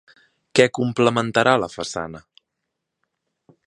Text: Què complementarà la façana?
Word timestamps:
Què 0.59 0.65
complementarà 0.77 1.55
la 1.65 1.71
façana? 1.75 2.25